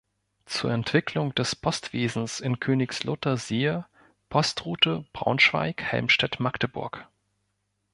[0.47, 3.85] Zur Entwicklung des Postwesens in Königslutter siehe:
[4.29, 7.07] Postroute Braunschweig–Helmstedt–Magdeburg.